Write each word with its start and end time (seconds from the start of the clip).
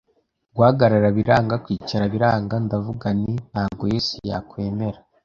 guhagarara 0.55 1.07
biranga, 1.17 1.55
kwicara 1.63 2.05
biranga, 2.13 2.55
ndavuga 2.65 3.07
nti 3.19 3.33
ntago 3.51 3.83
Yesu 3.93 4.15
yakwemera 4.29 4.99